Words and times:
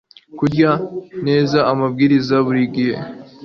kurya 0.37 0.71
neza 1.27 1.59
amabwiriza 1.71 2.35
buri 2.45 2.63
gihe 2.75 2.95